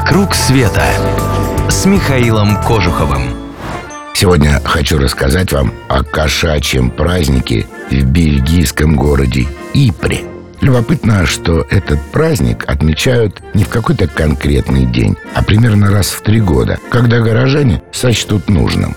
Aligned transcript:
«Вокруг 0.00 0.34
света» 0.34 0.82
с 1.68 1.84
Михаилом 1.84 2.56
Кожуховым. 2.62 3.34
Сегодня 4.14 4.58
хочу 4.64 4.98
рассказать 4.98 5.52
вам 5.52 5.74
о 5.88 6.02
кошачьем 6.02 6.90
празднике 6.90 7.66
в 7.90 8.04
бельгийском 8.04 8.96
городе 8.96 9.46
Ипре. 9.74 10.22
Любопытно, 10.62 11.26
что 11.26 11.66
этот 11.68 12.00
праздник 12.12 12.64
отмечают 12.66 13.42
не 13.52 13.64
в 13.64 13.68
какой-то 13.68 14.08
конкретный 14.08 14.86
день, 14.86 15.18
а 15.34 15.44
примерно 15.44 15.90
раз 15.90 16.08
в 16.08 16.22
три 16.22 16.40
года, 16.40 16.78
когда 16.88 17.20
горожане 17.20 17.82
сочтут 17.92 18.48
нужным. 18.48 18.96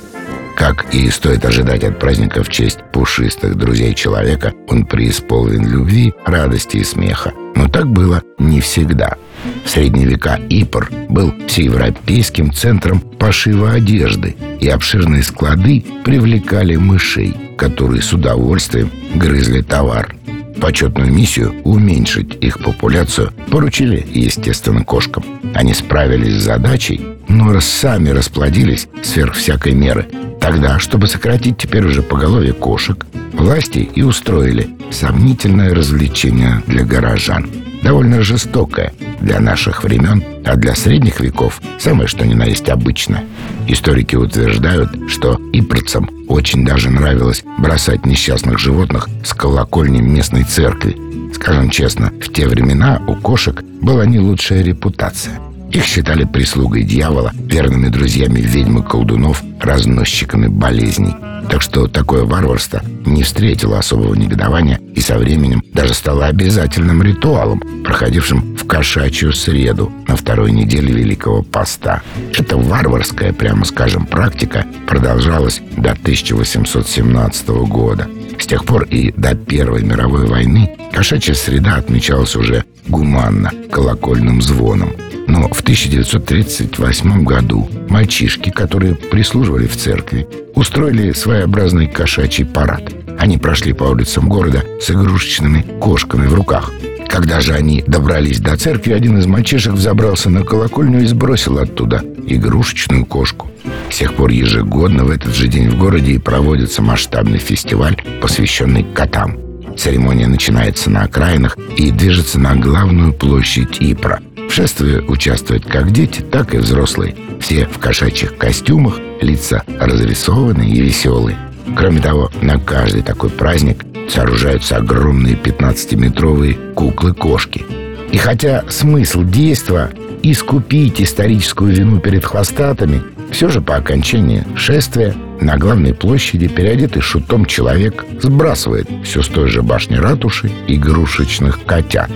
Как 0.55 0.85
и 0.93 1.09
стоит 1.09 1.43
ожидать 1.43 1.83
от 1.83 1.99
праздника 1.99 2.43
в 2.43 2.49
честь 2.49 2.79
пушистых 2.93 3.55
друзей 3.55 3.93
человека, 3.93 4.53
он 4.69 4.85
преисполнен 4.85 5.67
любви, 5.67 6.13
радости 6.25 6.77
и 6.77 6.83
смеха. 6.85 7.33
Но 7.55 7.67
так 7.67 7.87
было 7.87 8.21
не 8.39 8.61
всегда. 8.61 9.17
В 9.65 9.69
средние 9.69 10.07
века 10.07 10.39
Ипр 10.49 10.89
был 11.09 11.33
всеевропейским 11.47 12.51
центром 12.51 12.99
пошива 12.99 13.71
одежды, 13.71 14.35
и 14.59 14.67
обширные 14.67 15.23
склады 15.23 15.83
привлекали 16.03 16.75
мышей, 16.75 17.35
которые 17.57 18.01
с 18.01 18.13
удовольствием 18.13 18.89
грызли 19.15 19.61
товар. 19.61 20.15
Почетную 20.61 21.11
миссию 21.11 21.53
уменьшить 21.63 22.37
их 22.41 22.59
популяцию 22.59 23.33
поручили, 23.49 24.05
естественно, 24.13 24.83
кошкам. 24.85 25.23
Они 25.53 25.73
справились 25.73 26.41
с 26.41 26.45
задачей, 26.45 27.01
но 27.27 27.59
сами 27.59 28.09
расплодились 28.09 28.87
сверх 29.01 29.33
всякой 29.33 29.73
меры. 29.73 30.07
Тогда, 30.39 30.79
чтобы 30.79 31.07
сократить 31.07 31.57
теперь 31.57 31.85
уже 31.85 32.01
поголовье 32.01 32.53
кошек, 32.53 33.05
власти 33.33 33.89
и 33.93 34.03
устроили 34.03 34.69
сомнительное 34.91 35.73
развлечение 35.73 36.61
для 36.67 36.83
горожан. 36.83 37.49
Довольно 37.83 38.21
жестокое 38.21 38.93
для 39.19 39.41
наших 39.41 39.83
времен, 39.83 40.23
а 40.45 40.55
для 40.55 40.73
средних 40.73 41.19
веков 41.19 41.61
самое 41.79 42.07
что 42.07 42.25
ни 42.25 42.33
на 42.33 42.45
есть 42.45 42.69
обычно. 42.69 43.23
Историки 43.67 44.15
утверждают, 44.15 45.09
что 45.09 45.39
ипрцам 45.51 46.09
очень 46.29 46.65
даже 46.65 46.89
нравилось 46.89 47.43
бросать 47.59 48.05
несчастных 48.05 48.57
животных 48.57 49.09
с 49.25 49.33
колокольни 49.33 49.99
местной 49.99 50.43
церкви. 50.43 50.95
Скажем 51.33 51.69
честно, 51.69 52.11
в 52.21 52.31
те 52.31 52.47
времена 52.47 53.01
у 53.05 53.15
кошек 53.15 53.61
была 53.81 54.05
не 54.05 54.19
лучшая 54.19 54.63
репутация. 54.63 55.39
Их 55.73 55.85
считали 55.85 56.23
прислугой 56.23 56.83
дьявола, 56.83 57.31
верными 57.33 57.87
друзьями 57.87 58.39
ведьмы 58.39 58.83
колдунов, 58.83 59.43
разносчиками 59.59 60.47
болезней. 60.47 61.15
Так 61.49 61.63
что 61.63 61.87
такое 61.87 62.25
варварство 62.25 62.81
не 63.05 63.23
встретило 63.23 63.79
особого 63.79 64.13
негодования 64.13 64.79
и 64.95 65.01
со 65.01 65.17
временем 65.17 65.63
даже 65.73 65.95
стало 65.95 66.27
обязательным 66.27 67.01
ритуалом, 67.01 67.59
проходившим 67.83 68.55
в 68.55 68.67
кошачью 68.67 69.33
среду 69.33 69.91
на 70.07 70.15
второй 70.15 70.51
неделе 70.51 70.93
Великого 70.93 71.41
Поста. 71.41 72.03
Эта 72.37 72.55
варварская, 72.55 73.33
прямо 73.33 73.65
скажем, 73.65 74.05
практика 74.05 74.65
продолжалась 74.87 75.59
до 75.75 75.91
1817 75.91 77.47
года. 77.67 78.07
С 78.39 78.45
тех 78.45 78.63
пор 78.63 78.83
и 78.83 79.11
до 79.11 79.33
Первой 79.35 79.83
мировой 79.83 80.27
войны 80.27 80.69
кошачья 80.91 81.33
среда 81.33 81.77
отмечалась 81.77 82.35
уже 82.35 82.63
гуманно, 82.87 83.51
колокольным 83.71 84.39
звоном. 84.41 84.91
Но 85.27 85.47
в 85.49 85.61
1938 85.61 87.23
году 87.23 87.69
мальчишки, 87.89 88.49
которые 88.49 88.95
прислуживали 88.95 89.67
в 89.67 89.75
церкви, 89.75 90.27
устроили 90.55 91.13
своеобразный 91.13 91.87
кошачий 91.87 92.45
парад. 92.45 92.93
Они 93.17 93.37
прошли 93.37 93.73
по 93.73 93.85
улицам 93.85 94.27
города 94.27 94.63
с 94.81 94.91
игрушечными 94.91 95.65
кошками 95.79 96.27
в 96.27 96.33
руках. 96.33 96.71
Когда 97.07 97.41
же 97.41 97.53
они 97.53 97.83
добрались 97.85 98.39
до 98.39 98.57
церкви, 98.57 98.91
один 98.91 99.19
из 99.19 99.27
мальчишек 99.27 99.73
взобрался 99.73 100.29
на 100.29 100.43
колокольню 100.43 101.03
и 101.03 101.05
сбросил 101.05 101.59
оттуда 101.59 102.03
игрушечную 102.27 103.05
кошку. 103.05 103.49
С 103.91 103.97
тех 103.97 104.13
пор 104.15 104.31
ежегодно 104.31 105.05
в 105.05 105.11
этот 105.11 105.35
же 105.35 105.47
день 105.47 105.69
в 105.69 105.77
городе 105.77 106.13
и 106.13 106.17
проводится 106.17 106.81
масштабный 106.81 107.37
фестиваль, 107.37 108.01
посвященный 108.21 108.83
котам. 108.83 109.37
Церемония 109.77 110.27
начинается 110.27 110.89
на 110.89 111.03
окраинах 111.03 111.57
и 111.77 111.91
движется 111.91 112.39
на 112.39 112.55
главную 112.55 113.13
площадь 113.13 113.77
Ипра. 113.79 114.21
В 114.53 114.55
шествии 114.55 114.99
участвуют 115.07 115.65
как 115.65 115.89
дети, 115.89 116.21
так 116.21 116.53
и 116.53 116.59
взрослые. 116.59 117.15
Все 117.39 117.65
в 117.65 117.79
кошачьих 117.79 118.37
костюмах, 118.37 118.99
лица 119.19 119.63
разрисованные 119.79 120.69
и 120.69 120.79
веселые. 120.79 121.39
Кроме 121.75 121.99
того, 121.99 122.29
на 122.39 122.59
каждый 122.59 123.01
такой 123.01 123.31
праздник 123.31 123.83
сооружаются 124.07 124.77
огромные 124.77 125.33
15-метровые 125.33 126.75
куклы-кошки. 126.75 127.65
И 128.11 128.17
хотя 128.17 128.63
смысл 128.69 129.23
действа– 129.23 129.89
искупить 130.21 131.01
историческую 131.01 131.73
вину 131.73 131.99
перед 131.99 132.23
хвостатами, 132.23 133.01
все 133.31 133.49
же 133.49 133.59
по 133.59 133.77
окончании 133.77 134.45
шествия 134.55 135.15
на 135.41 135.57
главной 135.57 135.95
площади 135.95 136.47
переодетый 136.47 137.01
шутом 137.01 137.47
человек 137.47 138.05
сбрасывает 138.21 138.87
все 139.03 139.23
с 139.23 139.27
той 139.29 139.49
же 139.49 139.63
башни 139.63 139.95
ратуши 139.95 140.51
игрушечных 140.67 141.65
котят, 141.65 142.11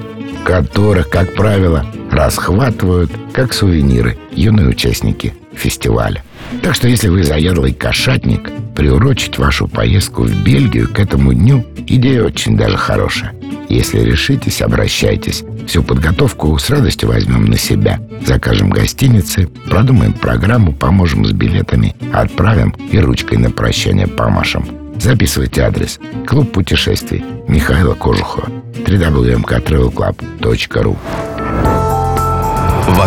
которых, 0.46 1.09
как 1.09 1.34
правило, 1.34 1.84
расхватывают 2.18 3.12
как 3.32 3.54
сувениры 3.54 4.18
юные 4.32 4.68
участники 4.68 5.34
фестиваля. 5.54 6.24
Так 6.64 6.76
что 6.76 6.88
если 6.88 7.10
вы 7.10 7.24
заядлый 7.24 7.74
кошатник, 7.74 8.50
приурочить 8.76 9.38
вашу 9.38 9.68
поездку 9.68 10.24
в 10.24 10.44
Бельгию 10.44 10.92
к 10.92 11.00
этому 11.00 11.34
дню 11.34 11.64
идея 11.86 12.24
очень 12.24 12.58
даже 12.58 12.78
хорошая. 12.78 13.36
Если 13.70 14.00
решитесь, 14.00 14.62
обращайтесь. 14.62 15.44
Всю 15.68 15.84
подготовку 15.84 16.58
с 16.58 16.70
радостью 16.70 17.10
возьмем 17.10 17.46
на 17.46 17.58
себя. 17.58 18.00
Закажем 18.26 18.70
гостиницы, 18.70 19.48
продумаем 19.70 20.14
программу, 20.14 20.72
поможем 20.74 21.26
с 21.26 21.34
билетами, 21.34 21.96
отправим 22.14 22.74
и 22.92 22.98
ручкой 22.98 23.38
на 23.38 23.52
прощание 23.52 24.08
помашем. 24.08 24.66
Записывайте 25.00 25.62
адрес. 25.62 26.00
Клуб 26.26 26.52
путешествий 26.52 27.24
Михаила 27.48 27.94
Кожухова. 27.94 28.50
www.mktravelclub.ru 28.86 30.98